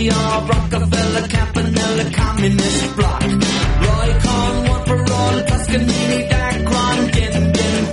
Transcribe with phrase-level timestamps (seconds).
[0.00, 3.22] we are Rockefeller, Campanella, Communist Bloc.
[3.84, 4.10] Roy
[4.86, 7.84] for all, Tuscanini, Dacron, Din, Din,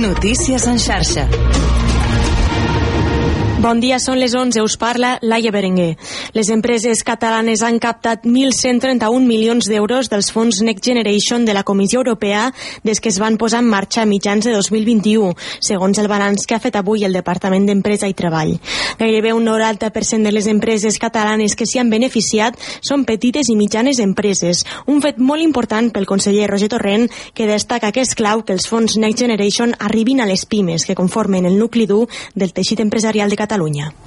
[0.00, 1.49] Notícies en xarxa.
[3.60, 5.98] Bon dia, són les 11, us parla Laia Berenguer.
[6.32, 12.00] Les empreses catalanes han captat 1.131 milions d'euros dels fons Next Generation de la Comissió
[12.00, 12.46] Europea
[12.88, 16.56] des que es van posar en marxa a mitjans de 2021, segons el balanç que
[16.56, 18.54] ha fet avui el Departament d'Empresa i Treball.
[18.96, 24.00] Gairebé un 90% de les empreses catalanes que s'hi han beneficiat són petites i mitjanes
[24.00, 28.56] empreses, un fet molt important pel conseller Roger Torrent, que destaca que és clau que
[28.56, 32.80] els fons Next Generation arribin a les pimes que conformen el nucli dur del teixit
[32.80, 33.49] empresarial de Catalunya.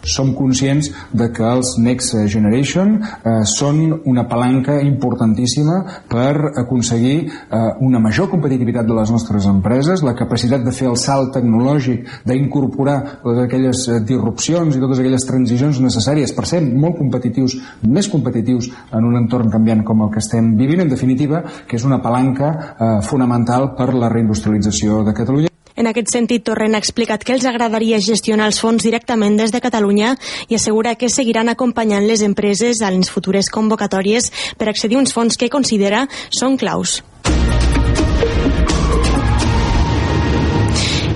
[0.03, 5.77] Som conscients de que els Next Generation eh, són una palanca importantíssima
[6.11, 10.99] per aconseguir eh, una major competitivitat de les nostres empreses, la capacitat de fer el
[10.99, 17.00] salt tecnològic, d'incorporar totes aquelles eh, disrupcions i totes aquelles transicions necessàries per ser molt
[17.00, 17.57] competitius,
[17.88, 21.88] més competitius en un entorn canviant com el que estem vivint, en definitiva, que és
[21.88, 25.53] una palanca eh, fonamental per la reindustrialització de Catalunya.
[25.75, 29.61] En aquest sentit, Torrent ha explicat que els agradaria gestionar els fons directament des de
[29.61, 30.13] Catalunya
[30.47, 35.13] i assegura que seguiran acompanyant les empreses a les futures convocatòries per accedir a uns
[35.17, 37.01] fons que considera són claus.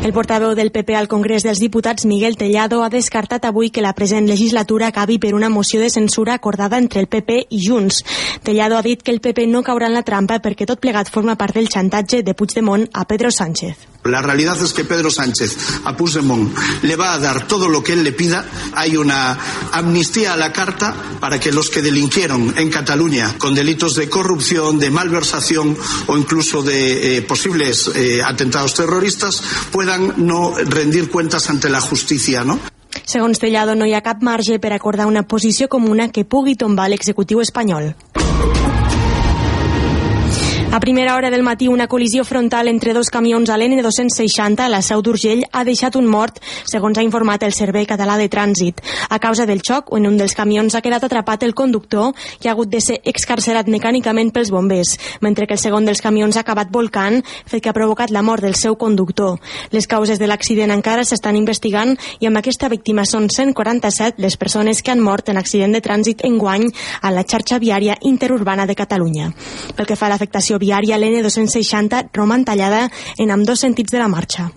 [0.07, 3.91] El portaveu del PP al Congrés dels Diputats, Miguel Tellado, ha descartat avui que la
[3.93, 8.05] present legislatura acabi per una moció de censura acordada entre el PP i Junts.
[8.41, 11.35] Tellado ha dit que el PP no caurà en la trampa perquè tot plegat forma
[11.35, 13.96] part del xantatge de Puigdemont a Pedro Sánchez.
[14.07, 17.93] La realidad es que Pedro Sánchez a Puigdemont le va a dar todo lo que
[17.93, 18.45] él le pida.
[18.73, 19.37] Hay una
[19.71, 24.79] amnistía a la carta para que los que delinquieron en Cataluña con delitos de corrupción,
[24.79, 29.41] de malversación o incluso de eh, posibles eh, atentados terroristas
[29.71, 32.59] puedan no rendir cuentas ante la justicia, ¿no?
[33.05, 36.89] Segons Tellado, no hi ha cap marge per acordar una posició comuna que pugui tombar
[36.91, 37.93] l'executiu espanyol.
[40.69, 44.81] A primera hora del matí, una col·lisió frontal entre dos camions a l'N260 a la
[44.83, 48.83] Seu d'Urgell ha deixat un mort, segons ha informat el Servei Català de Trànsit.
[49.09, 52.11] A causa del xoc, en un dels camions ha quedat atrapat el conductor,
[52.41, 56.35] que ha hagut de ser excarcerat mecànicament pels bombers, mentre que el segon dels camions
[56.35, 59.39] ha acabat volcant, fet que ha provocat la mort del seu conductor.
[59.71, 64.83] Les causes de l'accident encara s'estan investigant i amb aquesta víctima són 147 les persones
[64.83, 66.67] que han mort en accident de trànsit enguany
[67.01, 69.31] a la xarxa viària interurbana de Catalunya.
[69.73, 72.87] Pel que fa a l'afectació viària, l'N260 roman tallada
[73.17, 74.51] en amb dos sentits de la marxa.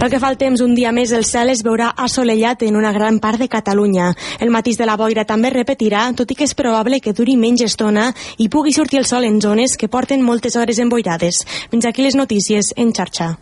[0.00, 2.88] Pel que fa al temps, un dia més el cel es veurà assolellat en una
[2.94, 4.14] gran part de Catalunya.
[4.40, 7.66] El matís de la boira també repetirà, tot i que és probable que duri menys
[7.66, 8.06] estona
[8.40, 11.42] i pugui sortir el sol en zones que porten moltes hores emboirades.
[11.68, 13.36] Fins aquí les notícies en xarxa.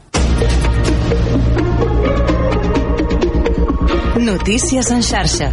[4.19, 5.53] Notícies en xarxa.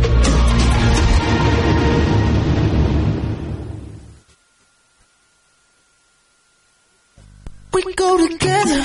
[7.76, 8.84] We go together.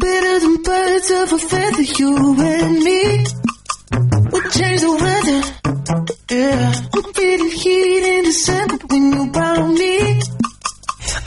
[0.00, 3.02] Better than birds of a feather You and me.
[4.32, 5.40] We change the weather.
[6.30, 6.72] Yeah.
[6.94, 10.20] I'm the heat in December When you found me.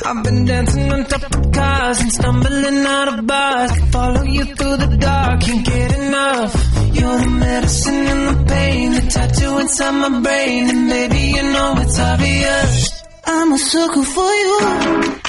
[0.06, 3.72] I've been dancing on top of cars And stumbling out of bars.
[3.72, 6.54] I follow you through the dark Can't get enough.
[6.92, 10.70] You're the medicine and the pain The tattoo inside my brain.
[10.72, 15.22] And baby you know it's obvious I'm a sucker for you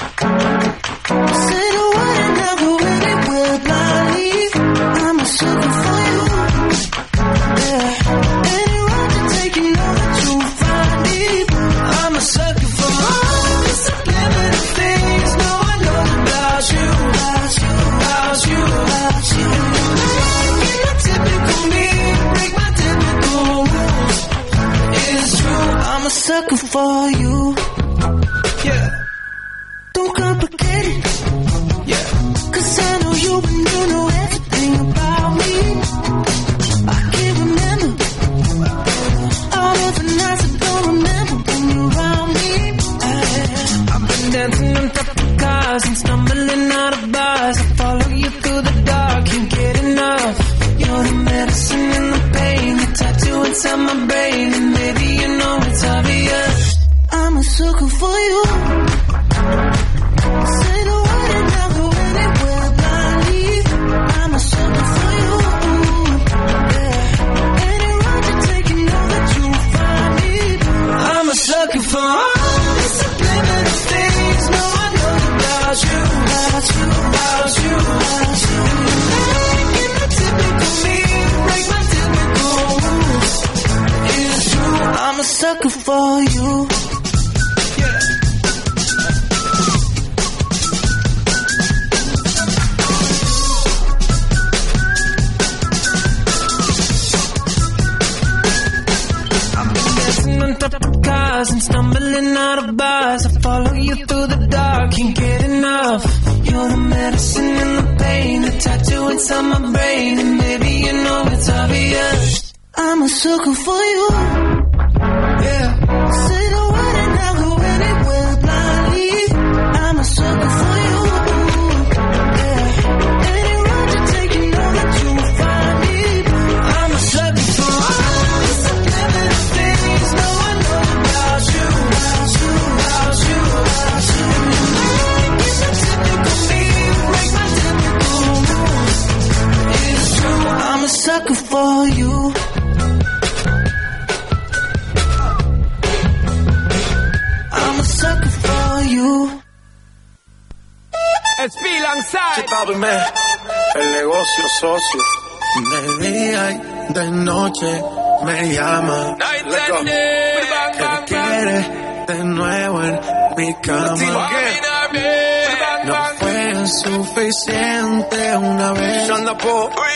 [167.31, 169.09] suficiente una vez.
[169.09, 169.17] Oh,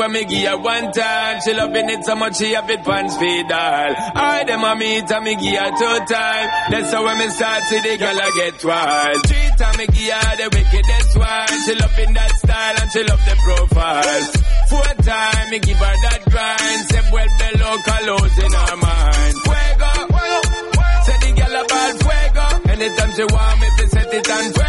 [0.01, 1.41] When me give her one time.
[1.45, 3.91] She loving it so much she have it pants feed all.
[4.17, 6.47] I them a meet and me give her two time.
[6.71, 9.21] That's how when me start see the girl I get wild.
[9.29, 11.53] Three time me give her the wickedest one.
[11.65, 14.23] She loving that style and she love the profile.
[14.73, 16.81] Four time me give her that grind.
[16.89, 19.33] Say well below colors in her mind.
[19.45, 19.91] Fuego,
[21.05, 22.45] say the girl about fuego.
[22.73, 24.60] Anytime she want me, fi set it on fuego.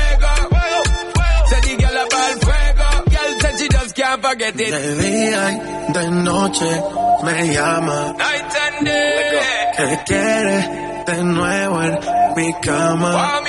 [4.34, 6.82] De día y de noche
[7.22, 8.14] me llama.
[8.16, 9.40] Night and day.
[9.76, 10.56] Que quiere
[11.04, 11.98] de nuevo en
[12.34, 13.40] mi cama.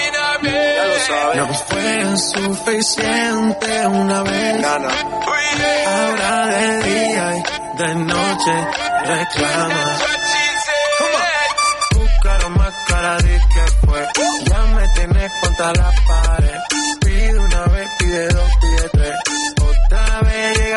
[1.35, 4.65] No fue suficiente una vez.
[5.87, 8.67] Ahora de día y de noche
[9.05, 9.97] reclama.
[11.95, 14.07] Buscaron más cara de que fue.
[14.49, 16.32] Ya me tienes contra la pared.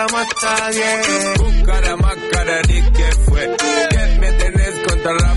[0.06, 1.38] Llegamos hasta diez.
[1.38, 3.56] Buscara más cara de que fue.
[3.56, 5.34] Que me tenés contra la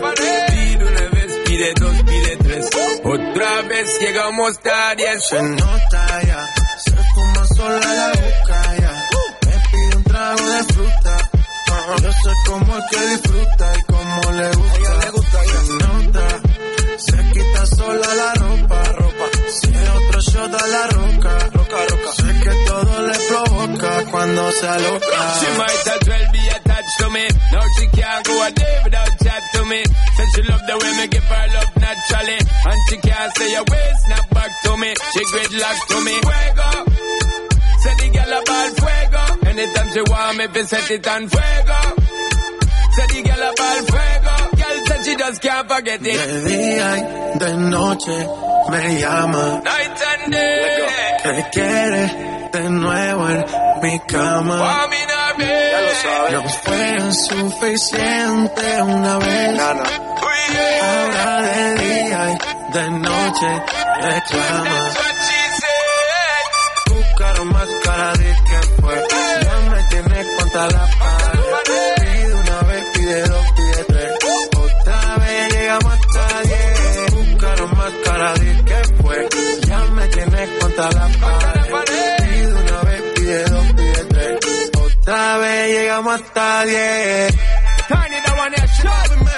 [0.00, 0.46] pared.
[0.48, 2.70] Pide una vez, pide dos, pide tres.
[3.04, 5.24] Otra vez llegamos a diez.
[5.28, 6.46] Se nota ya,
[6.84, 9.08] se fuma sola la boca ya.
[9.46, 11.30] Me pide un trago de fruta.
[12.02, 15.04] Yo sé cómo es que disfruta y cómo le gusta.
[15.04, 16.40] le gusta Se nota,
[16.98, 18.82] se quita sola la ropa.
[18.92, 19.24] ropa.
[19.48, 21.17] Si otro shot a la roca.
[24.48, 25.40] Provoca cuando se aloca.
[25.40, 27.28] She might as well be attached to me.
[27.52, 29.82] Now she can't go a day without chat to me.
[30.16, 32.38] Said she love the way me give her love naturally.
[32.68, 34.94] And she can't say a way, snap back to me.
[35.12, 36.14] She great gridlock to me.
[36.28, 36.70] Fuego.
[37.78, 39.22] Say the girl about fuego.
[39.48, 41.80] Anytime she want me, fi set it on fuego.
[42.94, 44.34] Say the girl about fuego.
[44.58, 46.18] Girl said she just can't forget it.
[46.18, 48.18] De día y de noche
[48.70, 49.62] me llama.
[49.62, 50.97] Night and day.
[51.28, 53.44] Que quiere de nuevo en
[53.82, 54.86] mi cama.
[54.88, 56.32] Me now, babe.
[56.32, 59.52] No fue suficiente una vez.
[59.54, 60.80] Yeah.
[60.82, 63.62] Ahora de día y de noche
[64.00, 64.80] reclama.
[66.88, 68.94] Buscaron más cara de que fue.
[69.42, 71.94] Ya me tienes contra la pared.
[72.00, 74.12] Pide una vez, pide dos, pide tres.
[74.56, 77.14] Otra vez llegamos hasta diez.
[77.14, 78.67] Buscaron más cara de que.
[78.67, 78.67] Ya
[80.78, 81.08] contra la
[81.70, 82.16] pared.
[82.18, 84.70] Pide una vez, pide dos, pide tres.
[84.78, 87.34] Otra vez llegamos hasta diez.
[87.88, 89.36] Tiny the one that shot me.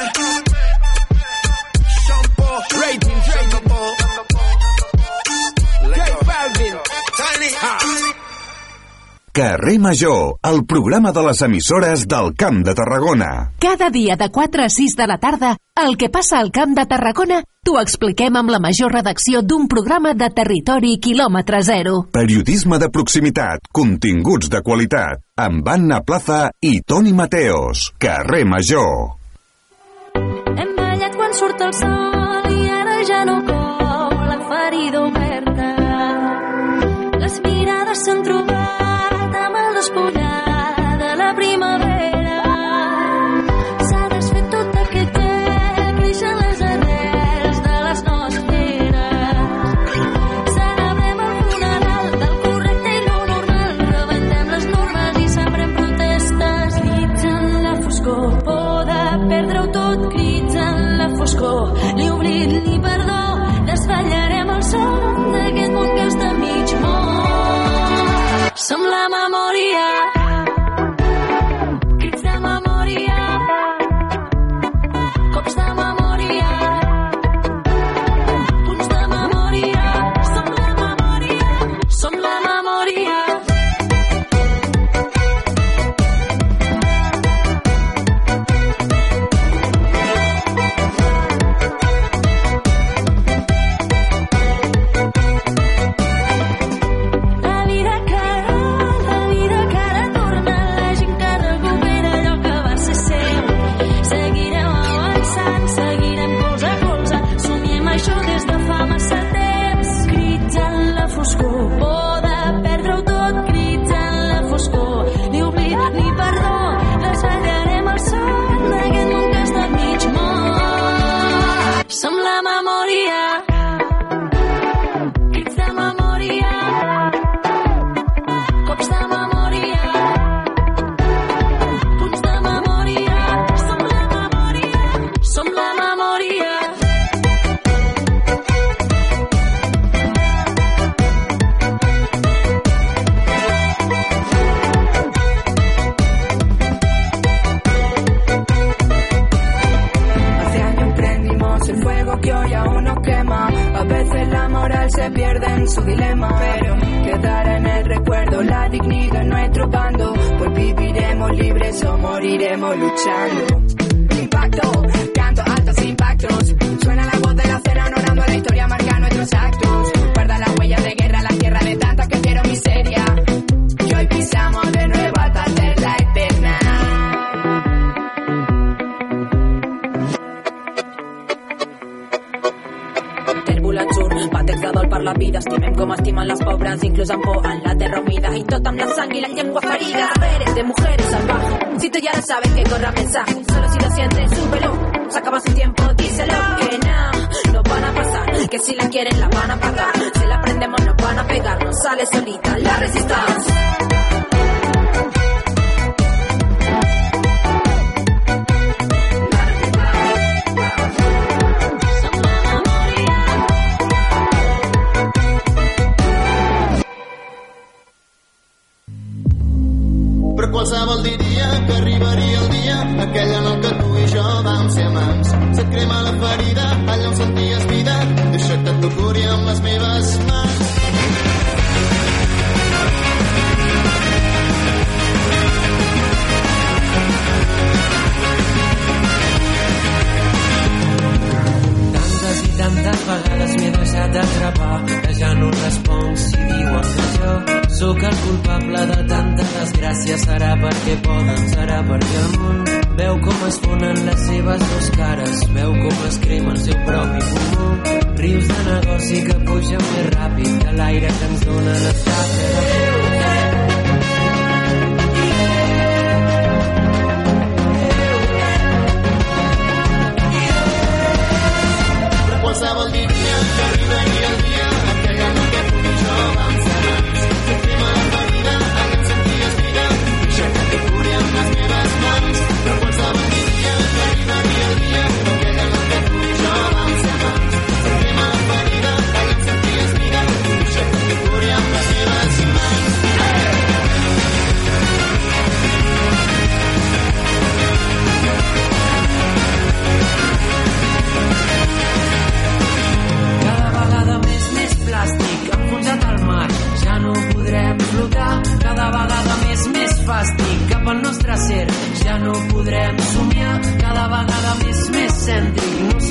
[2.06, 3.20] Shampoo, Rating,
[9.32, 13.52] Carrer Major, el programa de les emissores del Camp de Tarragona.
[13.60, 16.84] Cada dia de 4 a 6 de la tarda, el que passa al Camp de
[16.90, 22.08] Tarragona t'ho expliquem amb la major redacció d'un programa de territori quilòmetre zero.
[22.10, 27.92] Periodisme de proximitat, continguts de qualitat, amb Anna Plaza i Toni Mateos.
[28.02, 29.14] Carrer Major.
[30.58, 35.70] Hem ballat quan surt el sol i ara ja no cou la ferida oberta.
[37.20, 38.60] Les mirades s'han trobat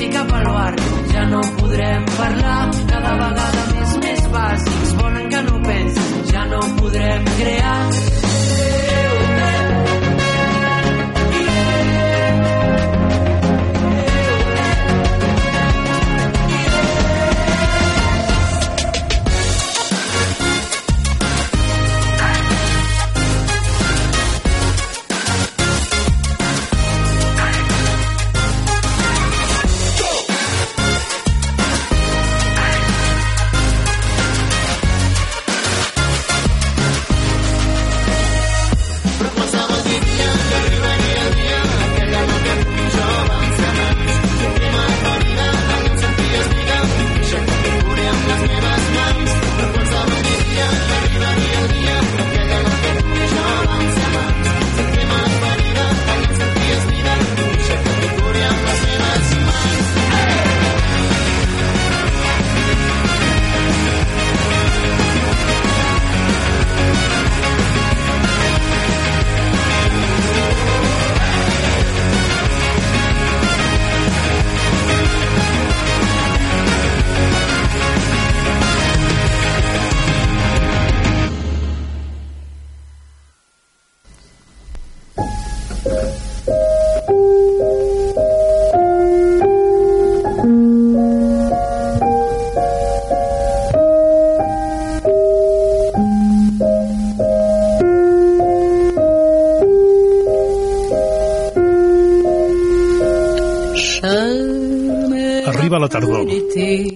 [0.00, 0.74] bici cap al bar.
[1.12, 4.94] Ja no podrem parlar, cada vegada més més bàsics.
[5.00, 7.89] Volen que no pensi, ja no podrem crear.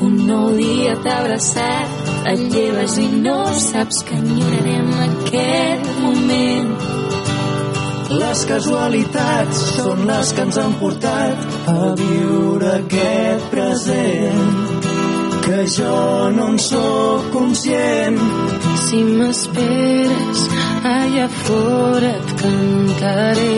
[0.00, 1.87] Un nou dia t'ha abraçat,
[2.32, 6.72] et lleves i no saps que enyorarem aquest moment.
[8.18, 14.78] Les casualitats són les que ens han portat a viure aquest present
[15.48, 18.18] que jo no en sóc conscient.
[18.84, 20.42] Si m'esperes,
[20.94, 23.54] allà fora et cantaré.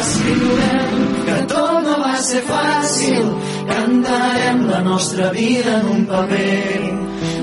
[0.00, 0.92] Escriurem
[1.26, 3.32] que tot no va ser fàcil,
[3.72, 6.80] cantarem la nostra vida en un paper.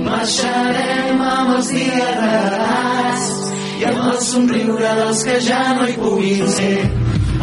[0.06, 3.28] Marxarem amb els dies regalats
[3.80, 6.78] i amb el somriure dels que ja no hi puguin ser.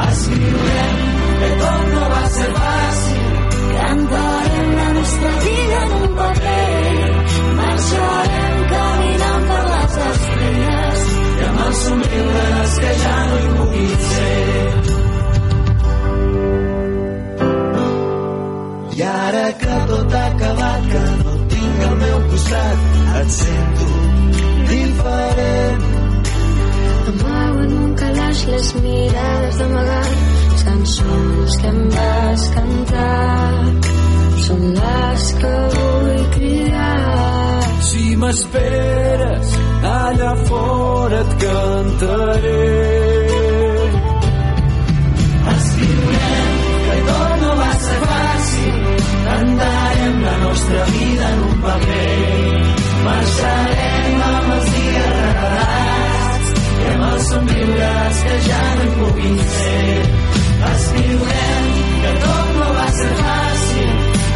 [0.07, 0.99] Escriurem
[1.40, 3.25] que tot no va ser fàcil,
[3.77, 7.11] Cantarem la nostra vida en un paper,
[7.61, 13.99] marxarem caminant per les estrelles i amb el somriure dels que ja no hi puguin
[14.12, 15.06] ser.
[18.97, 22.85] I ara que tot ha acabat, que no et tinc al meu costat,
[23.21, 23.89] et sento
[24.71, 25.83] diferent.
[27.11, 30.17] Amago en un calaix les mirades d'amagat,
[30.71, 33.53] cançons que em vas cantar,
[34.47, 37.71] són les que vull cridar.
[37.93, 39.57] Si m'esperes,
[39.93, 43.26] allà fora et cantaré.
[50.66, 52.62] Nostra vida en un paper.
[53.05, 60.00] Marxarem amb els dies regalats i amb els somriures que ja no hi puguin ser.
[60.72, 61.68] Escriurem
[62.02, 63.92] que tot no va ser fàcil,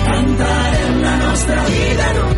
[0.06, 2.29] cantarem la nostra vida en un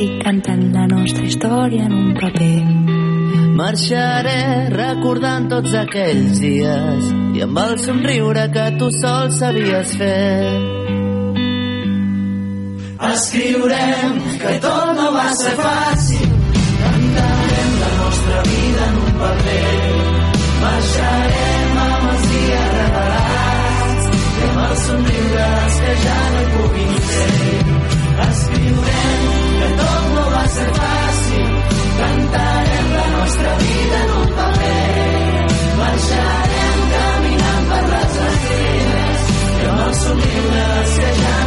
[0.00, 2.60] t'estic cantant la nostra història en un paper.
[3.58, 10.54] Marxaré recordant tots aquells dies i amb el somriure que tu sol sabies fer.
[13.10, 16.32] Escriurem que tot no va ser fàcil,
[16.80, 19.84] cantarem la nostra vida en un paper.
[20.64, 27.38] Marxarem amb els dies regalats i amb els somriures que ja no puguin ser.
[28.30, 28.59] Escriurem
[30.56, 31.50] ser fàcil,
[32.00, 35.44] cantarem la nostra vida en un paper.
[35.80, 39.94] Marxarem caminant per les estrelles, i amb el
[40.96, 41.39] que ja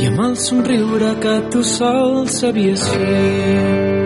[0.00, 3.99] i amb el somriure que tu sol sabies fer.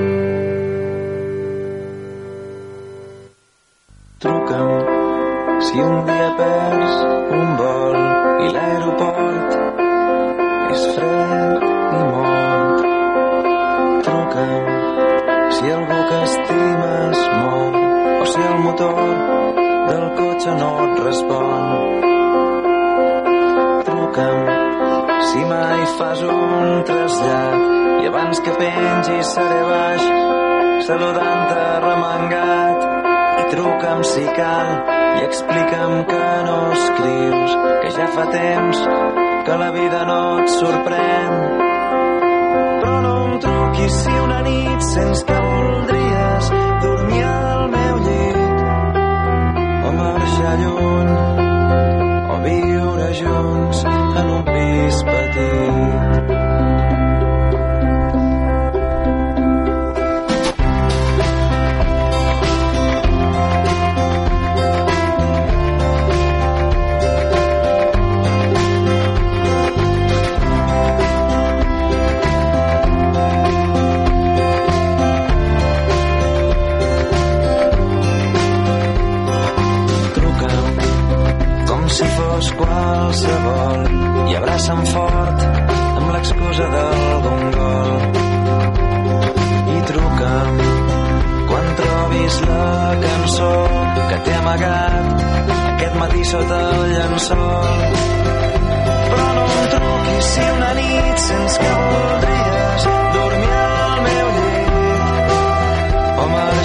[44.84, 45.23] Una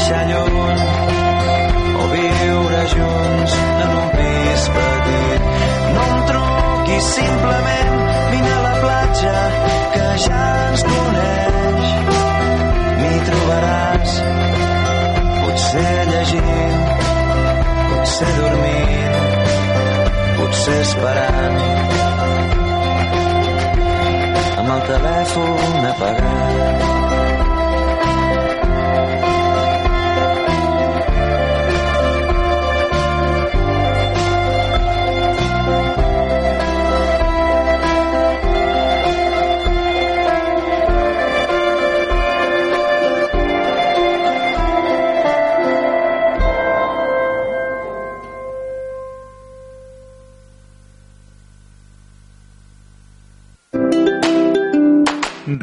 [0.09, 0.81] marxar lluny
[2.01, 5.41] o viure junts en un pis petit.
[5.93, 7.93] No em truquis, simplement
[8.31, 9.35] vine a la platja,
[9.93, 11.87] que ja ens coneix.
[12.99, 14.15] M'hi trobaràs,
[15.43, 16.79] potser llegint,
[17.91, 19.47] potser dormint,
[20.39, 21.59] potser esperant.
[24.57, 26.89] Amb el telèfon apagat.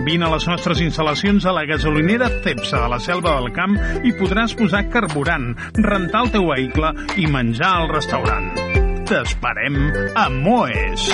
[0.00, 4.14] Vine a les nostres instal·lacions a la gasolinera Cepsa de la Selva del Camp i
[4.16, 8.50] podràs posar carburant, rentar el teu vehicle i menjar al restaurant.
[9.06, 9.78] T'esperem
[10.16, 11.08] a Moes.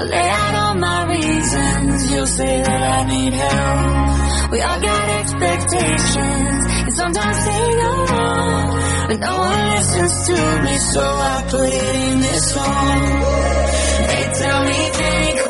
[0.00, 2.10] I lay out all my reasons.
[2.10, 4.50] You'll say that I need help.
[4.50, 8.80] We all got expectations, and sometimes they go wrong.
[9.08, 13.00] But no one listens to me, so I put it in this song.
[14.08, 15.49] They tell me think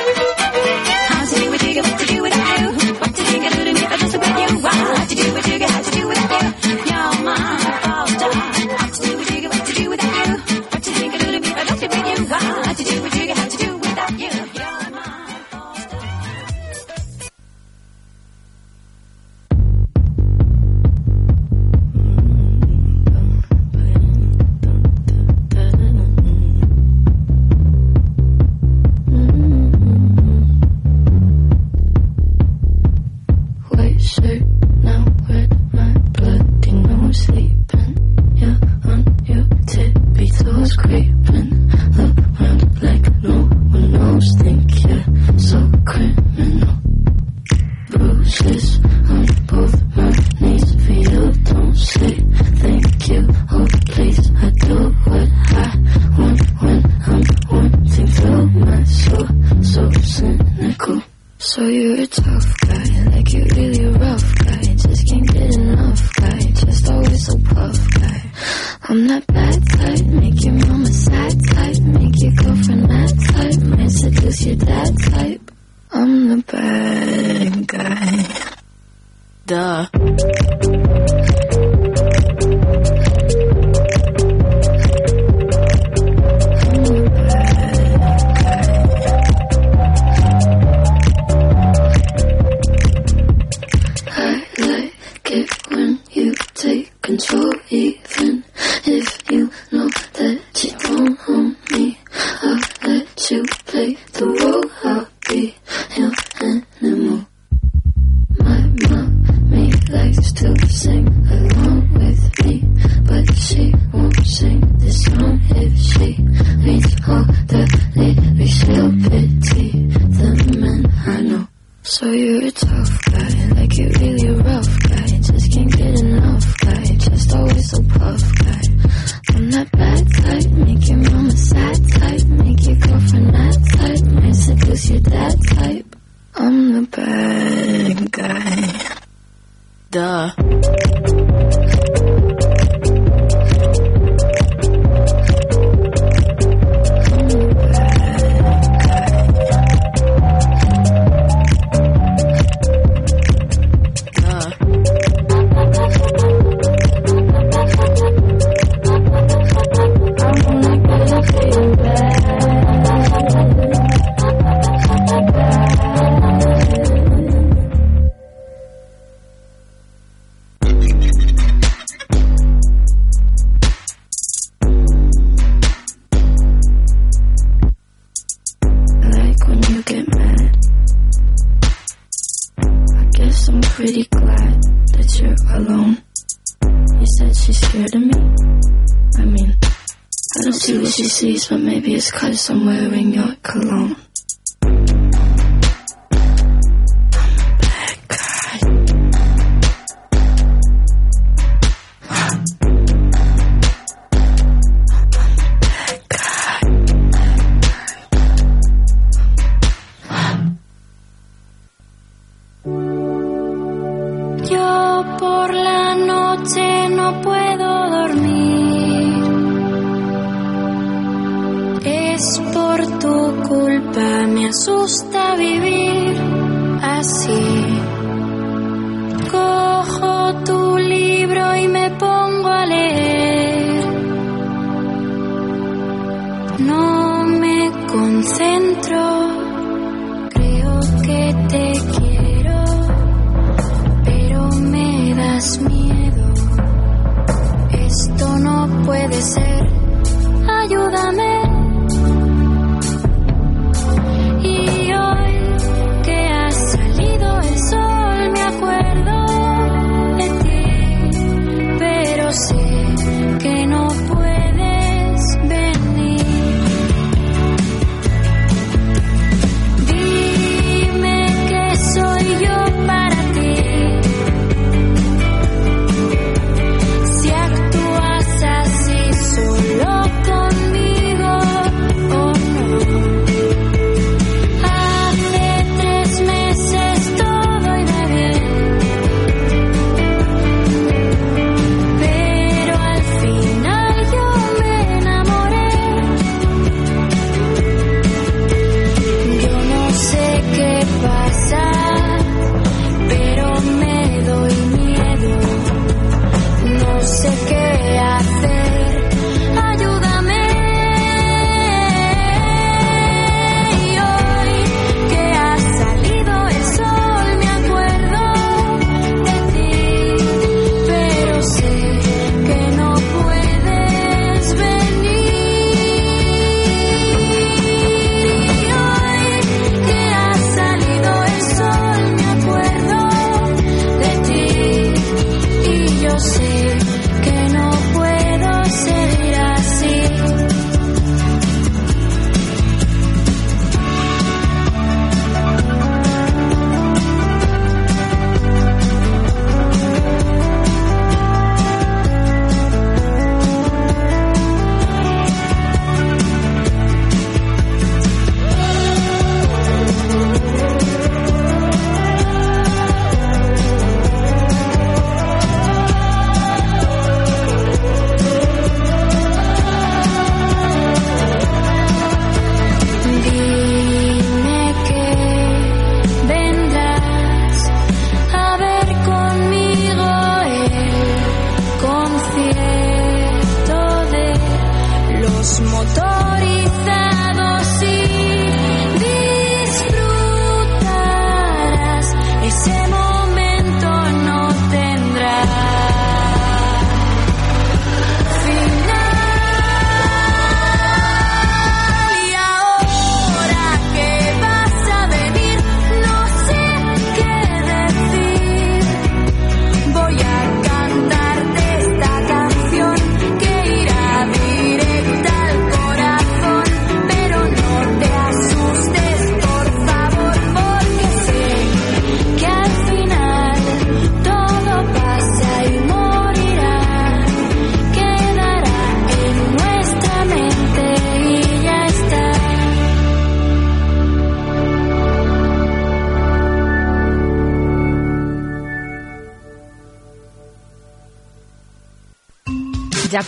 [127.71, 129.90] so puffed, like I'm not bad.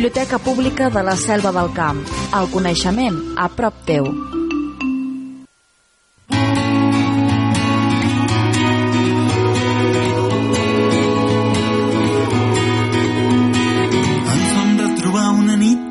[0.00, 1.98] Biblioteca Pública de la Selva del Camp.
[2.32, 4.06] El coneixement a prop teu.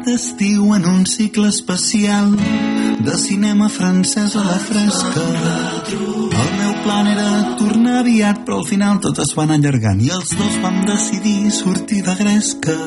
[0.08, 2.32] d'estiu en un cicle especial
[3.06, 5.28] de cinema francès a la fresca.
[5.94, 7.30] El meu plan era
[7.62, 12.02] tornar aviat, però al final tot es van allargant i els dos vam decidir sortir
[12.10, 12.80] de gresca.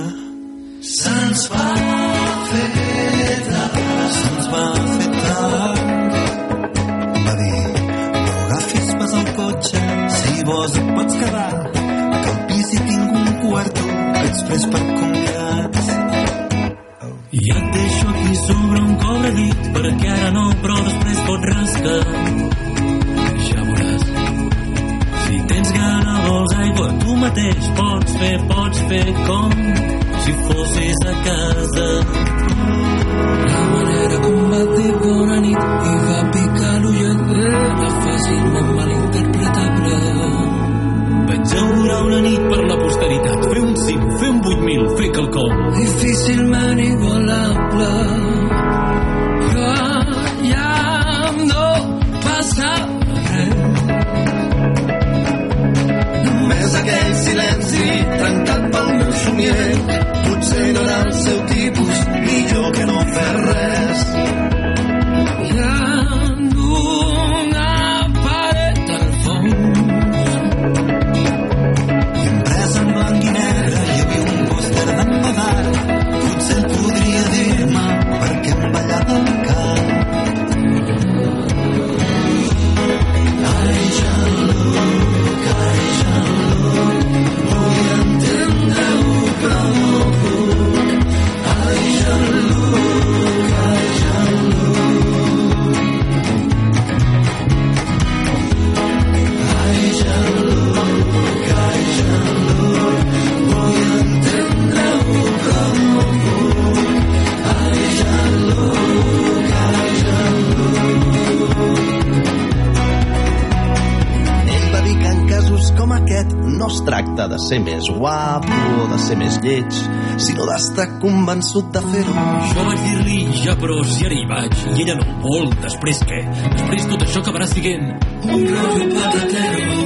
[119.13, 119.79] ser més lleig,
[120.25, 122.15] sinó d'estar convençut de fer-ho.
[122.55, 126.21] Jo vaig dir-li, ja però si ara hi vaig, i ella no vol, després què?
[126.57, 129.81] Després tot això acabarà siguent un rotllo patatero.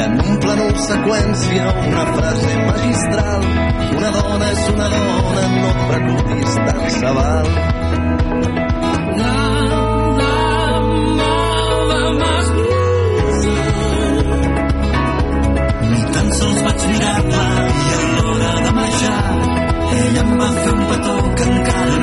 [0.00, 3.44] Em va en un seqüència una frase magistral
[3.96, 8.59] una dona és una dona, no et preocupis, tant se val.
[20.12, 21.99] 一刻分不到，更加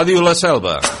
[0.00, 0.99] Ràdio La Selva.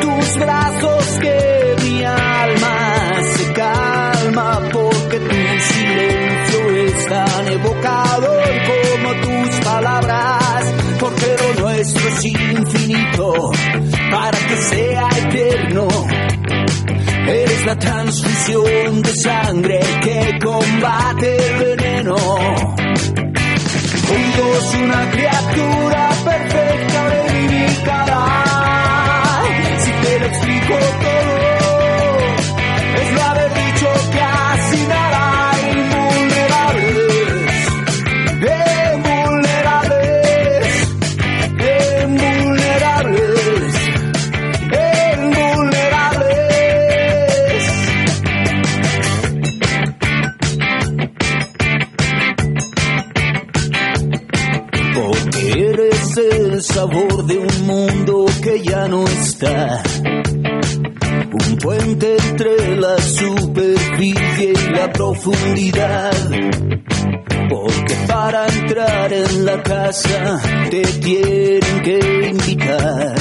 [0.00, 4.68] Tus brazos que mi alma se calma.
[4.72, 5.36] Porque tu
[5.72, 10.74] silencio es tan evocador como tus palabras.
[11.00, 13.32] Porque nuestro es infinito
[14.10, 15.88] para que sea eterno.
[17.28, 22.16] Eres la transfusión de sangre que combate el veneno.
[24.06, 26.65] Juntos una criatura perfecta
[61.32, 66.12] Un puente entre la superficie y la profundidad.
[67.50, 73.14] Porque para entrar en la casa te tienen que invitar.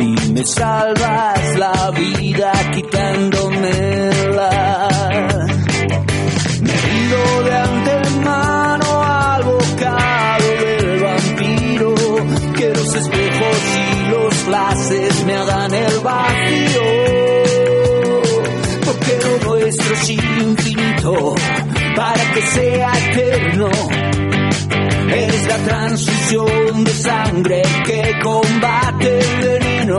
[0.00, 4.88] Y me salvas la vida quitándomela.
[4.88, 4.97] Me
[14.48, 16.82] flashes me hagan el vacío.
[18.86, 21.34] Porque lo nuestro es infinito
[21.96, 23.70] para que sea eterno.
[25.14, 29.98] Es la transfusión de sangre que combate el veneno.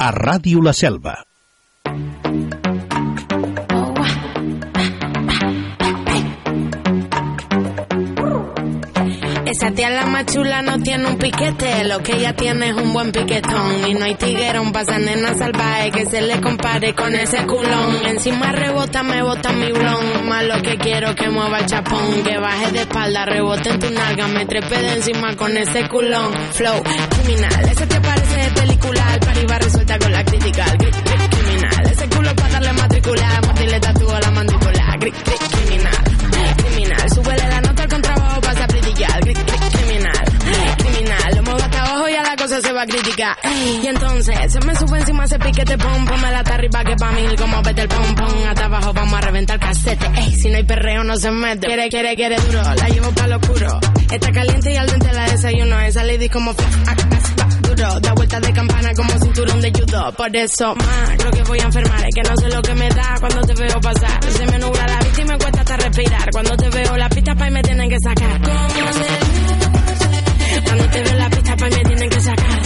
[0.00, 1.29] a Ràdio La Selva.
[9.60, 12.94] Esa tía la más chula no tiene un piquete, lo que ella tiene es un
[12.94, 13.86] buen piquetón.
[13.86, 18.06] Y no hay tiguerón pasa nena salvaje que se le compare con ese culón.
[18.06, 20.26] Encima rebota, me bota mi blon.
[20.26, 22.22] Más lo que quiero que mueva el chapón.
[22.24, 26.32] Que baje de espalda, rebote en tu nalga, me trepe de encima con ese culón.
[26.52, 29.12] Flow criminal, ese te parece de película.
[29.12, 30.64] El pari va resuelta con la crítica.
[30.78, 33.44] Criminal, ese culo para darle matricular.
[33.44, 34.96] Mordirle tatúo a la mandíbula.
[34.98, 36.09] Criminal.
[42.50, 43.36] Cosa se va a criticar.
[43.82, 46.20] Y entonces se me sube encima ese piquete pom pom.
[46.20, 48.48] Me la está arriba que pa' mí como vete el pom pom.
[48.48, 50.06] Hasta abajo vamos a reventar casete.
[50.16, 51.66] Ey, si no hay perreo no se mete.
[51.66, 52.62] Quiere, quiere, quiere duro.
[52.62, 53.80] La llevo pa' lo oscuro.
[54.10, 55.80] Está caliente y al dente la desayuno.
[55.80, 58.00] Esa lady como flash, duro.
[58.00, 60.12] Da vueltas de campana como cinturón de judo.
[60.12, 62.00] Por eso, más, creo que voy a enfermar.
[62.00, 64.24] Es que no sé lo que me da cuando te veo pasar.
[64.24, 66.30] Se me nubla la vista y me cuesta hasta respirar.
[66.32, 68.40] Cuando te veo la pista pa' y me tienen que sacar.
[68.42, 69.19] ¿Cómo se
[70.64, 72.60] cuando te veo en la pista, pues me tienen que sacar.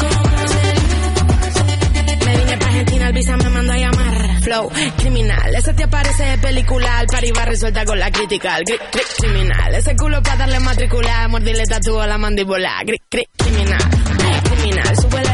[2.25, 4.41] Me vine pa' Argentina, el visa me mandó a llamar.
[4.43, 5.55] Flow, criminal.
[5.55, 7.01] Ese te parece de película.
[7.01, 8.57] El pari va resuelta con la crítica.
[8.59, 8.81] El gri-
[9.19, 9.75] criminal.
[9.75, 11.29] Ese culo pa' darle matricular.
[11.29, 12.81] Mordirle tatúo a la mandíbula.
[12.85, 13.81] Gri- gri- criminal.
[14.45, 14.97] Criminal.
[15.01, 15.25] Súbele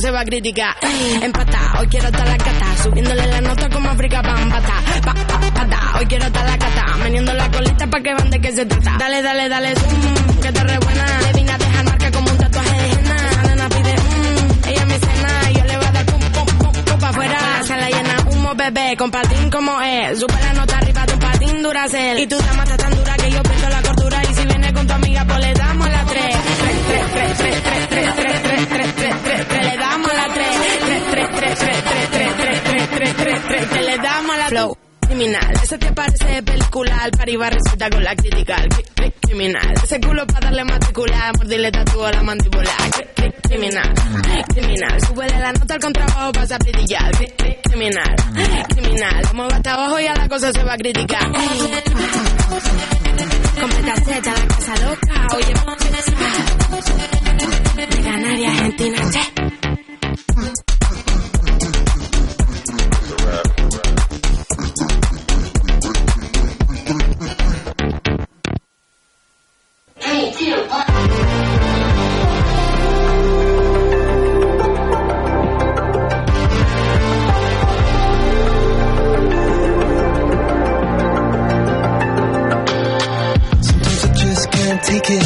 [0.00, 0.74] se va a criticar.
[1.22, 2.66] Empatá, hoy quiero estar la cata.
[2.82, 4.74] Subiéndole la nota como África pan pata.
[5.04, 5.98] Pa, pa, pata.
[5.98, 6.96] Hoy quiero estar la cata.
[7.02, 8.96] Meniendo la colita pa' que van de qué se trata.
[8.98, 9.74] Dale, dale, dale,
[10.42, 11.20] que te re buena.
[11.20, 13.16] Le vine a dejar marca como un tatuaje de henna.
[13.36, 15.50] La nena pide, mmm, ella me cena.
[15.52, 17.38] Yo le voy a dar pum, pum, pum, pum pa' afuera.
[17.58, 20.18] La sala llena, humo, bebé, con patín como es.
[20.18, 22.18] Sube la nota arriba de un patín duracel.
[22.18, 22.76] Y tu dama está
[31.36, 31.58] tres,
[33.86, 34.76] le damos la flow.
[35.00, 38.56] Criminal, ese te parece el pari va resulta con la crítica.
[38.56, 42.70] Cri- cri- Criminal, ese culo para darle matricular, mordirle tatúo a la mandíbula.
[42.90, 43.94] Cri- cri- Criminal,
[44.52, 47.12] criminal, súbele la nota al contrabajo, pasa a brillar.
[47.12, 48.14] Cri- cri- Criminal,
[48.68, 51.22] criminal, muevo hasta abajo y a la cosa se va a criticar.
[53.60, 55.54] Completa Z, la casa loca, oye,
[57.76, 58.98] de Canarias, Argentina.
[83.62, 85.24] Sometimes I just can't take it.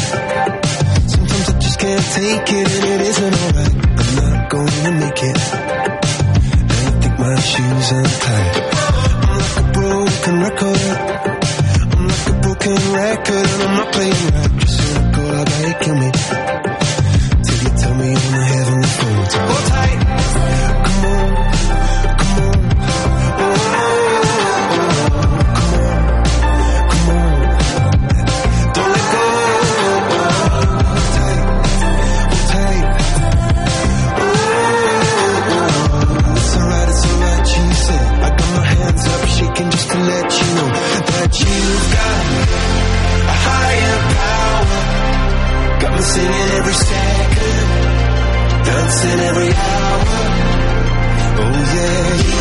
[1.09, 3.75] Sometimes I just can't take it, and it isn't alright.
[3.99, 5.37] I'm not gonna make it.
[5.37, 8.55] I think my shoes untied.
[9.29, 11.40] I'm like a broken record.
[13.01, 14.59] Record, and I'm not playing right.
[14.59, 16.50] Just cynical, I gotta kill me.
[46.13, 47.67] Singing every second,
[48.65, 50.01] dancing every hour.
[51.43, 52.40] Oh yeah,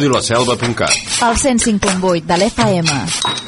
[0.00, 0.90] radiolaselva.cat.
[1.28, 3.39] El 105.8 de l'FM.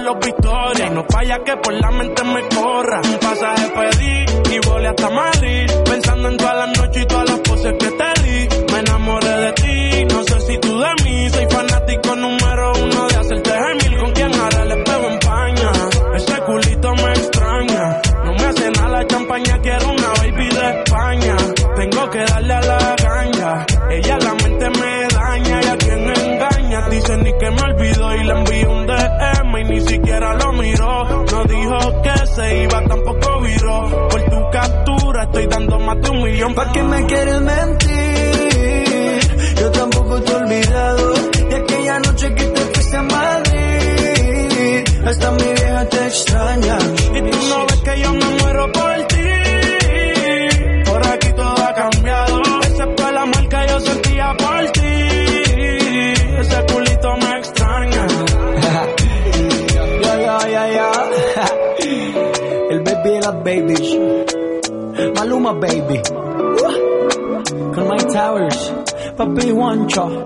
[0.00, 0.90] los pistones.
[0.92, 2.15] No falla que por la mente
[69.76, 70.25] mantra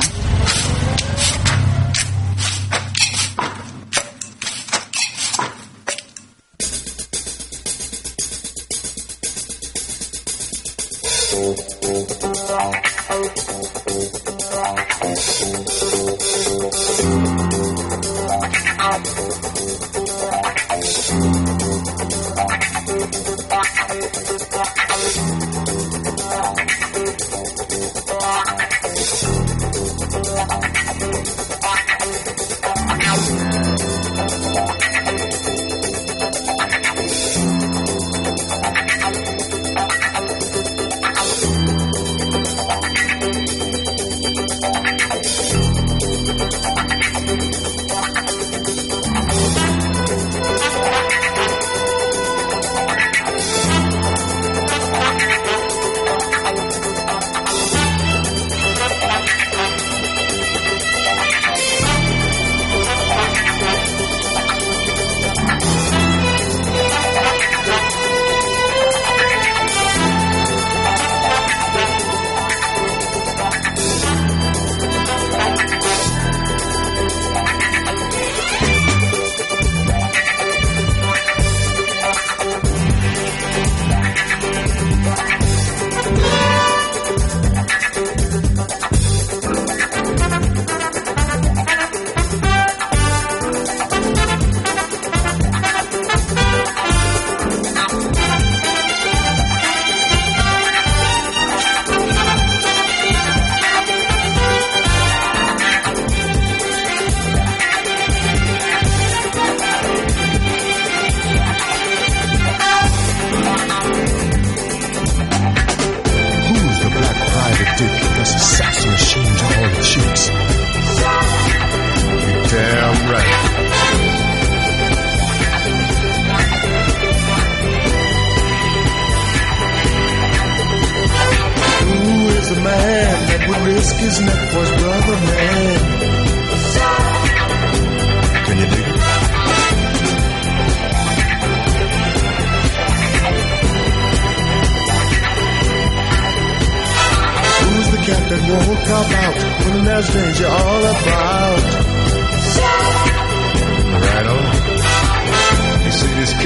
[18.91, 19.28] Who's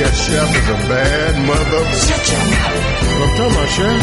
[0.02, 1.82] cat chef is a bad mother.
[2.06, 2.82] Shut your mouth.
[3.22, 4.00] I'm talking about, chef?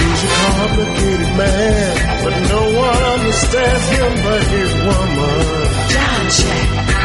[0.00, 1.92] He's a complicated man,
[2.24, 5.68] but no one understands him but his woman.
[5.92, 7.03] John Chef.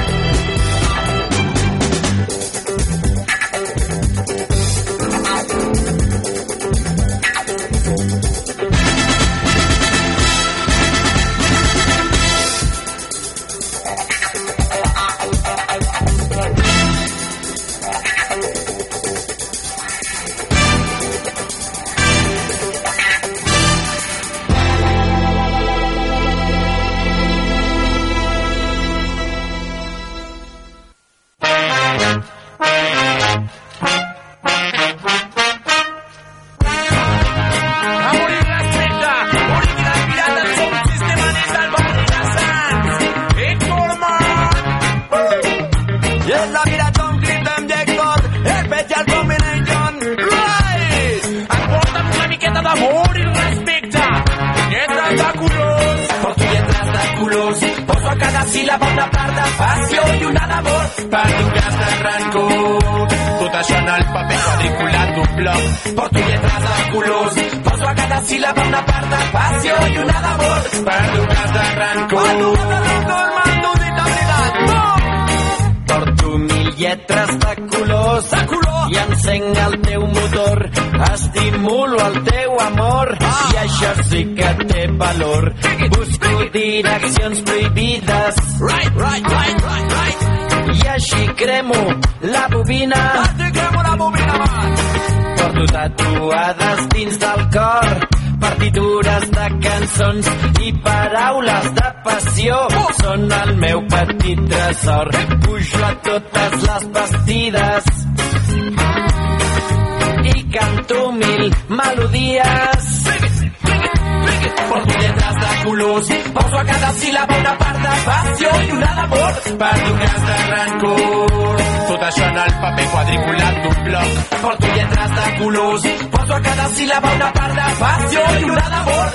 [119.57, 121.61] Gas de rancor.
[121.87, 124.09] Tot això en el paper quadriculat d'un bloc.
[124.41, 129.07] Porto lletres de colors, poso a cada síl·laba una part de passió i una d'amor.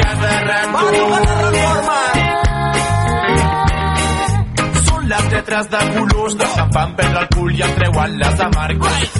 [0.00, 0.90] Gas de rancor.
[1.88, 2.16] Man.
[4.88, 8.40] Són les lletres de colors que se'n fan perdre el cul i em treuen les
[8.40, 9.10] amargues.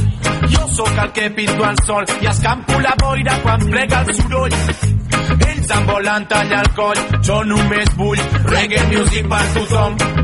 [0.50, 4.54] Jo sóc el que pinto el sol i escampo la boira quan plega el soroll.
[5.30, 8.18] Ells em volen tallar el coll, jo només vull
[8.50, 10.19] reggae music per tothom.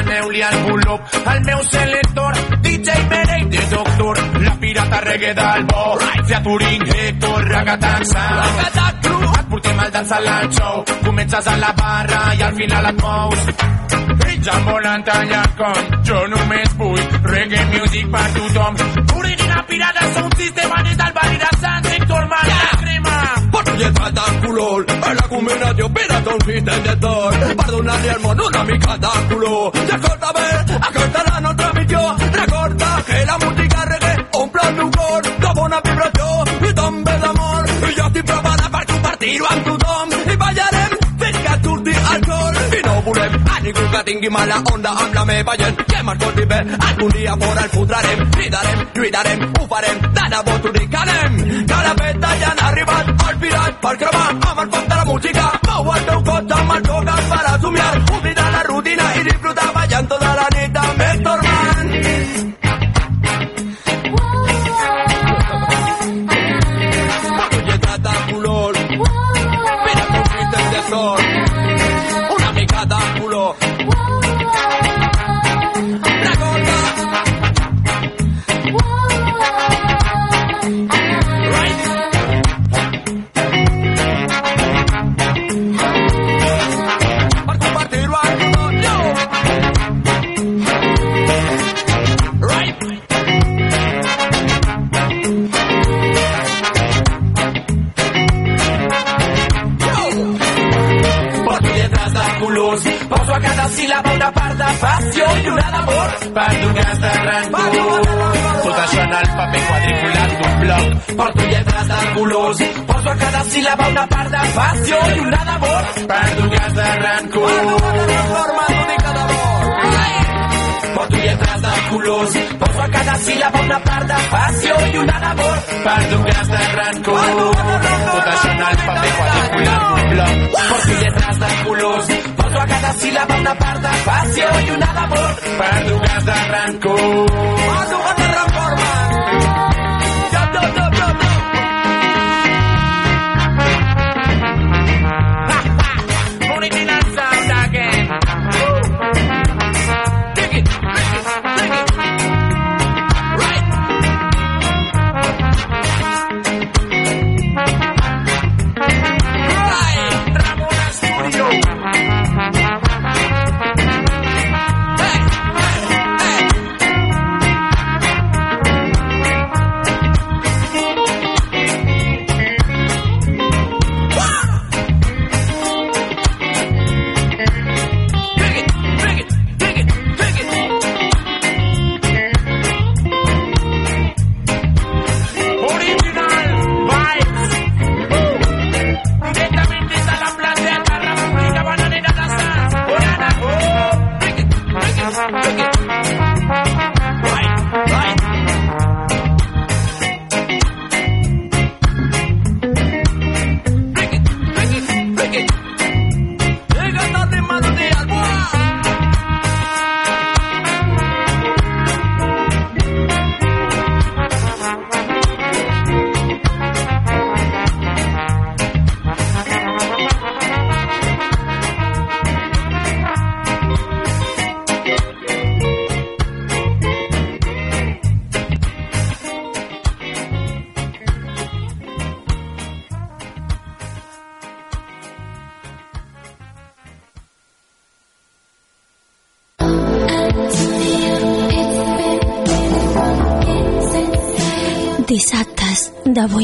[0.00, 5.98] Maneu-li el volum al meu selector, DJ Merengue, doctor, la pirata reggae del bo.
[6.24, 8.60] Featuring Héctor, Ragatan Sound.
[9.40, 13.44] Et portem al dansar al show, comences a la barra i al final et mous.
[14.30, 17.04] Ells em volen tallar el coll, jo només vull
[17.34, 18.80] reggae music per tothom.
[19.20, 21.39] Original pirata, sound sistema des del barri
[23.80, 25.90] Lletres de color, en la combinació
[26.60, 27.34] sistema de tot.
[27.60, 29.76] Per donar-li al món una mica de color.
[29.76, 30.48] I escolta bé,
[30.88, 32.00] aquesta la nostra missió.
[32.32, 36.28] Recorda que la música reggae omple el meu cor de bona vibració
[36.70, 37.70] i també d'amor.
[37.70, 40.18] I jo estic preparat per compartir-ho amb tothom.
[40.32, 42.60] I ballarem fins que surti el sol.
[42.80, 45.76] I no volem ningú que tingui mala onda amb la meva gent.
[45.90, 48.20] Que m'escolti bé, algun dia fora el fotrarem.
[48.36, 49.98] Cridarem, lluitarem, ho farem.
[50.16, 51.32] De debò t'ho dic, anem.
[51.70, 55.04] Que la festa ja han arribat al pirat per cremar amb el foc de la
[55.12, 55.50] música.
[55.68, 57.58] Mou el teu cos amb el coques per a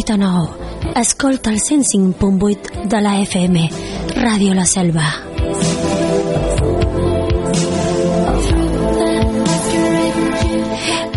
[0.07, 0.49] 8 9.
[0.95, 3.71] Escolta el 105.8 de la FM,
[4.15, 5.03] Ràdio La Selva.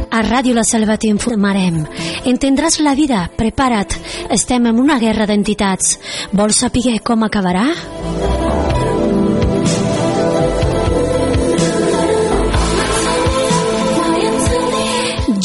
[0.10, 1.84] A Ràdio La Selva t'informarem.
[2.26, 3.94] Entendràs la vida, prepara't.
[4.34, 5.99] Estem en una guerra d'entitats.
[6.34, 7.70] Vols saber com acabarà?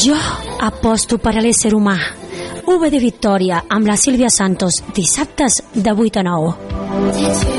[0.01, 0.17] Jo
[0.65, 2.24] aposto per a l'ésser humà
[2.75, 7.54] Club de Victòria amb la Sílvia Santos, dissabtes de 8 a 9.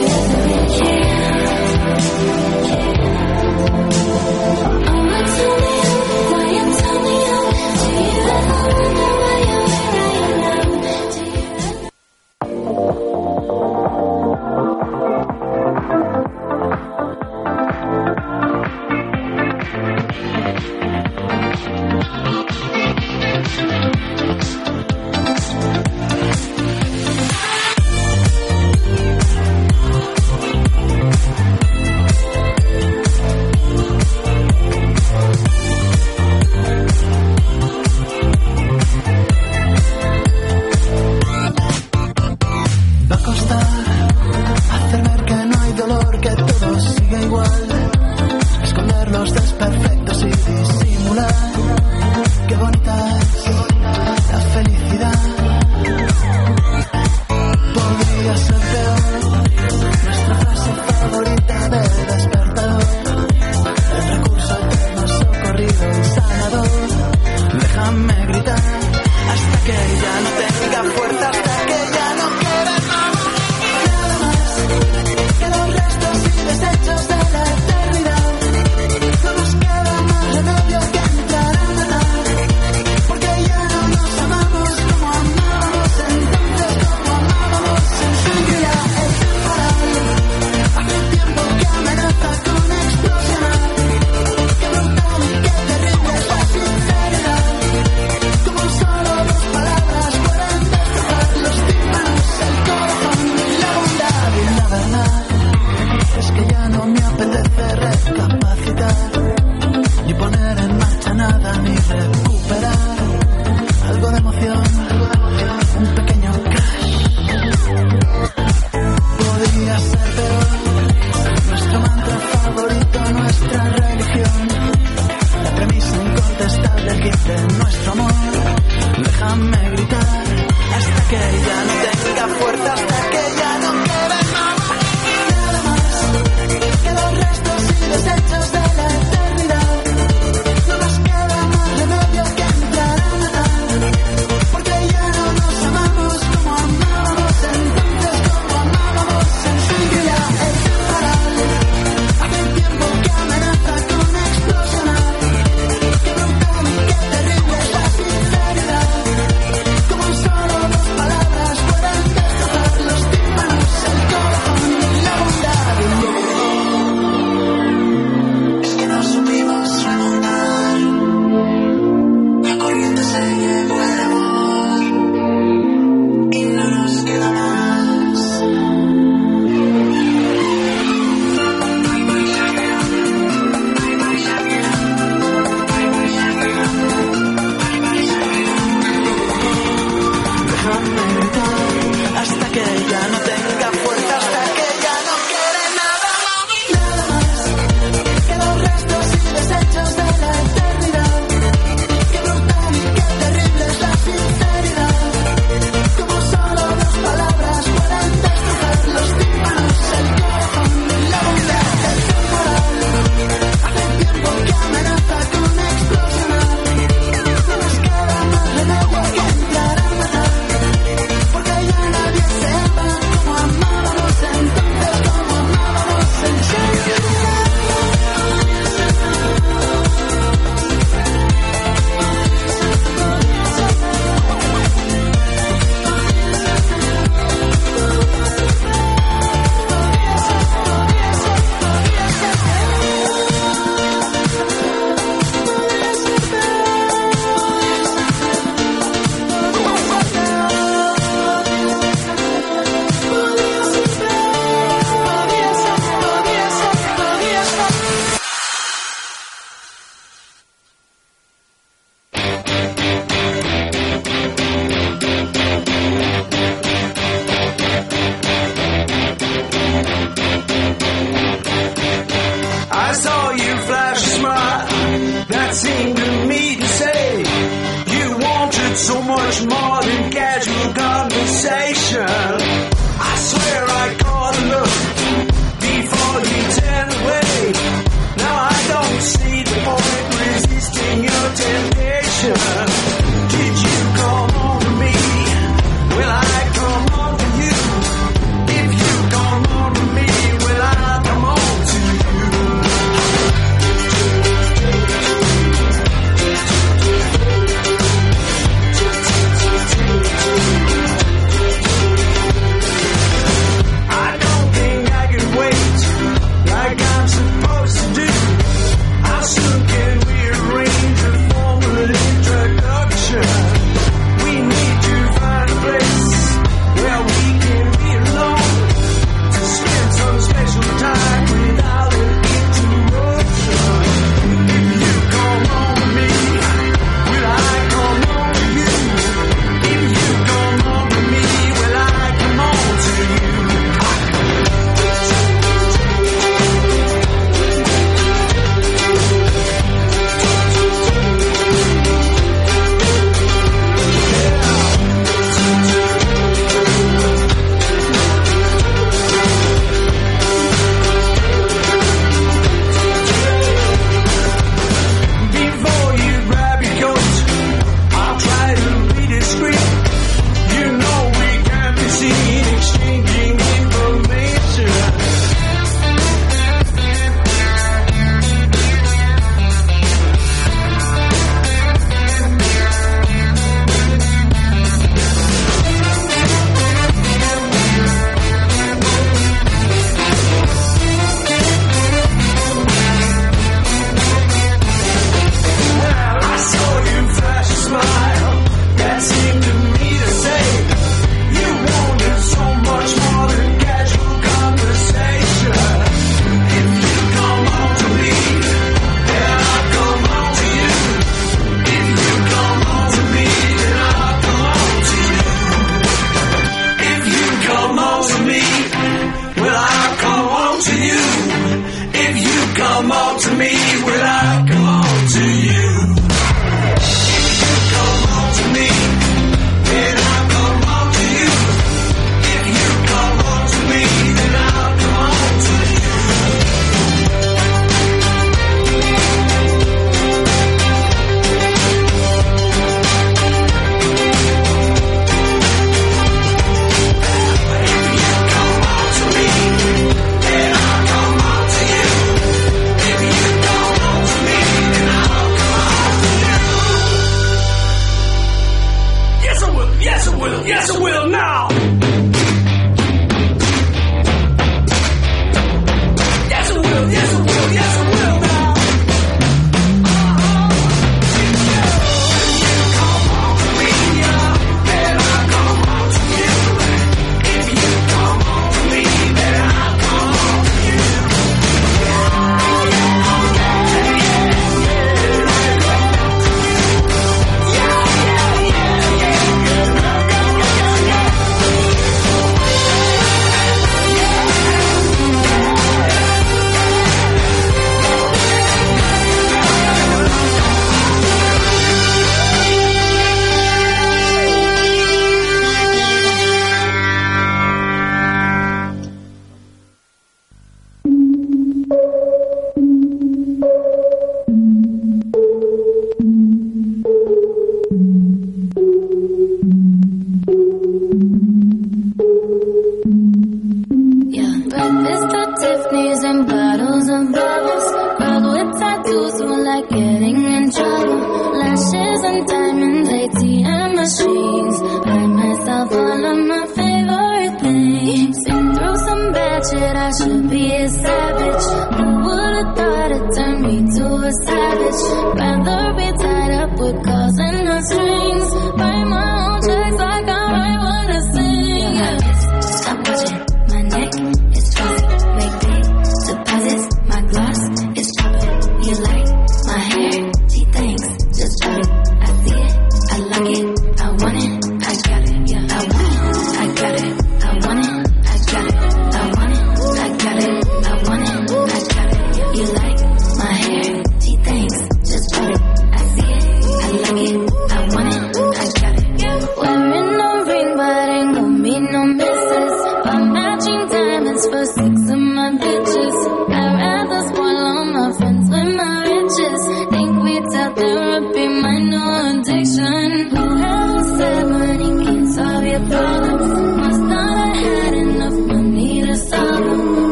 [459.36, 459.82] Yes, I will.
[459.82, 460.46] Yes, I will.
[460.46, 461.95] Yes, will now.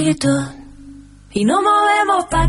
[0.00, 0.28] きっと
[1.32, 2.48] 日の丸もパ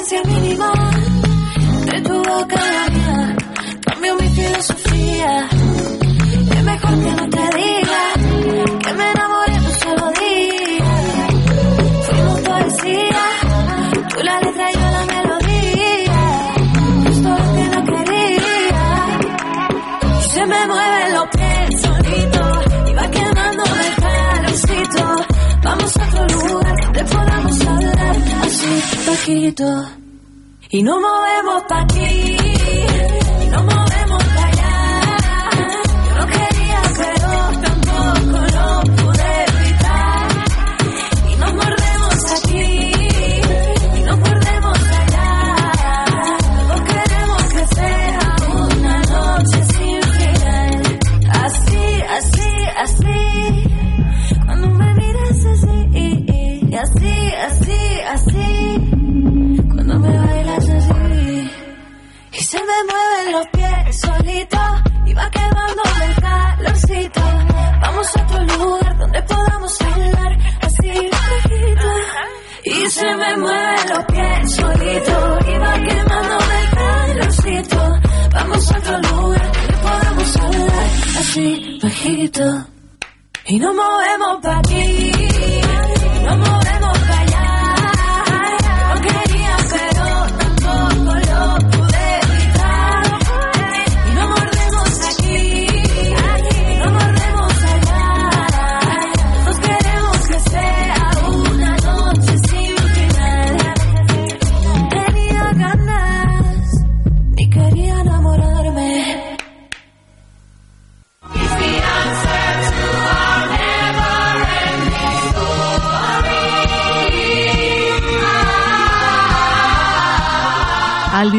[0.00, 0.89] distancia mínima.
[29.20, 29.64] infinito
[30.70, 32.49] y no movemos pa' aquí.
[83.44, 83.89] 日の丸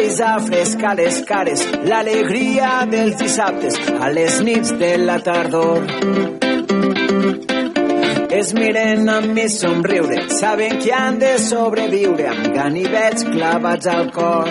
[0.00, 5.84] brisa fresca a les cares, l'alegria dels dissabtes a les nits de la tardor.
[8.40, 14.48] Es miren amb mi somriure, saben que han de sobreviure amb ganivets clavats al cor.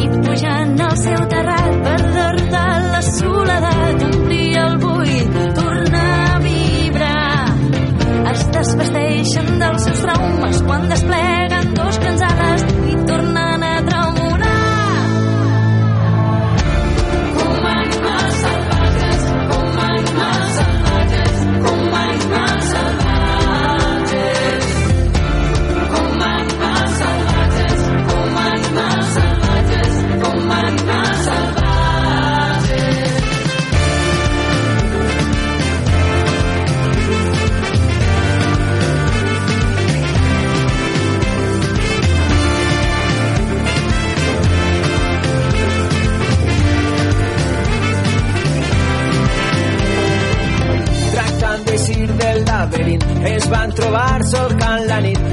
[0.00, 7.40] I pujant al seu terrat per derrotar la soledat, omplir el buit, tornar a vibrar.
[8.32, 11.51] Es desvesteixen dels seus traumes quan despleguen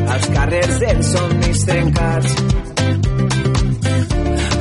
[0.09, 2.35] als carrers dels somnis trencats.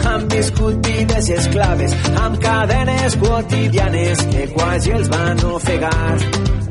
[0.09, 6.68] Han viscut vides esclaves amb cadenes quotidianes que quasi els van ofegar.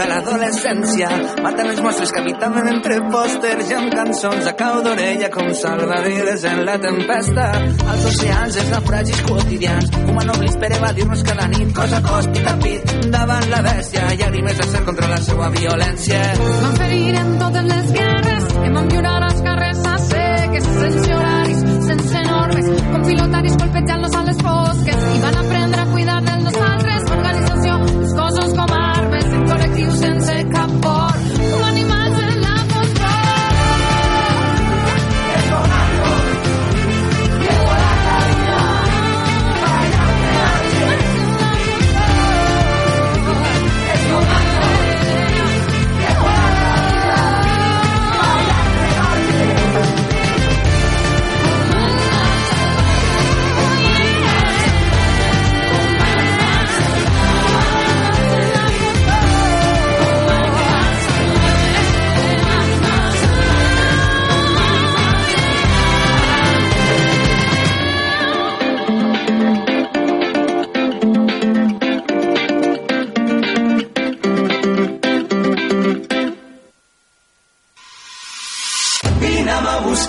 [0.00, 1.08] A l'adolescència,
[1.44, 6.44] matant els mostres que habitaven entre pòsters i amb cançons a cau d'orella com salvavides
[6.50, 7.48] en la tempesta.
[7.94, 12.54] Els oceans, els naufragis quotidians, humanoblis per evadir-nos cada nit, cos a cos, pit a
[12.62, 16.22] pit, davant la bèstia, llàgrimes de cel contra la seva violència.
[16.40, 18.09] Vam ferir en totes les guerres,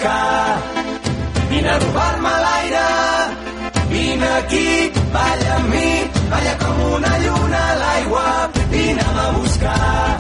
[0.01, 0.61] buscar,
[1.49, 2.87] vine a robar-me l'aire,
[3.89, 5.89] vine aquí, balla amb mi,
[6.31, 8.25] balla com una lluna a l'aigua,
[8.71, 10.17] vine'm a buscar,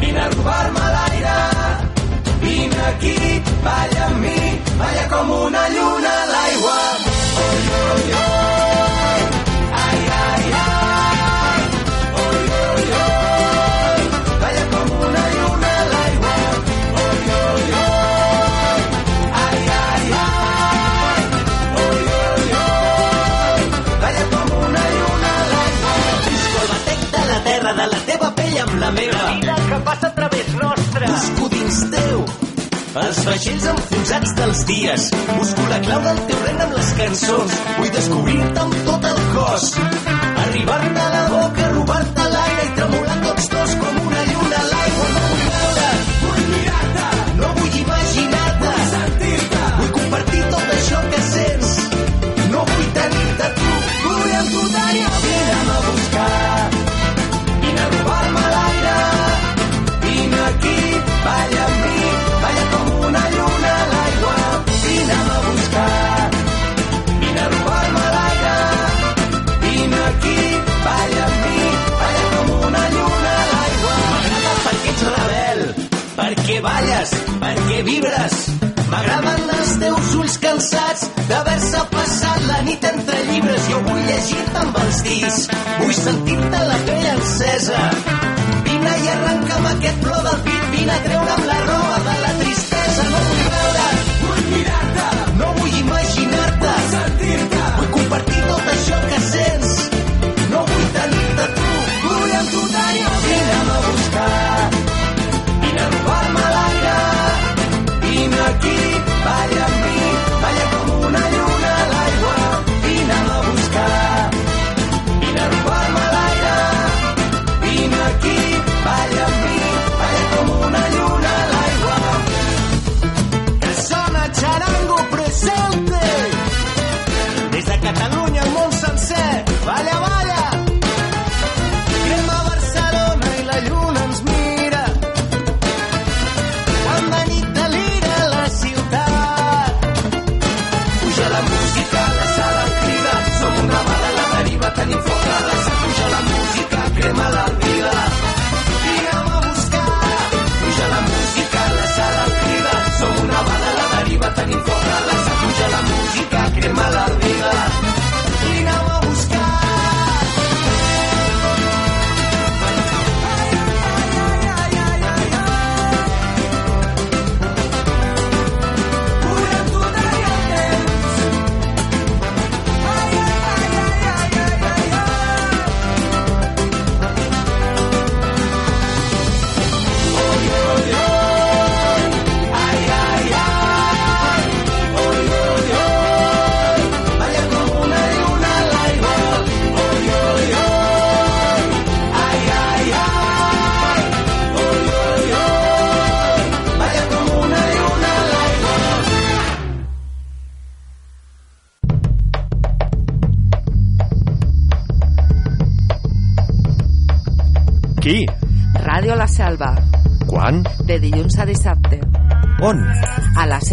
[0.00, 1.38] vine a robar-me l'aire,
[2.42, 3.51] vine aquí,
[33.12, 35.08] els vaixells enfonsats dels dies.
[35.36, 37.60] Busco la clau del teu regne amb les cançons.
[37.76, 39.70] Vull descobrir-te amb tot el cos.
[40.46, 42.21] Arribar-te a la boca, robar-te
[77.72, 78.34] perquè vibres.
[78.92, 83.68] M'agraden els teus ulls cansats d'haver-se passat la nit entre llibres.
[83.70, 85.46] Jo vull llegir-te amb els dits,
[85.80, 87.80] vull sentir-te la pell encesa.
[88.68, 91.91] Vine i arrenca'm aquest plor del pit, vine a treure'm la roba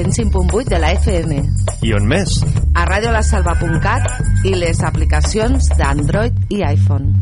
[0.10, 1.44] 105.8 de la FM.
[1.86, 2.32] I on més?
[2.74, 7.19] A radiolasalva.cat i les aplicacions d'Android i iPhone.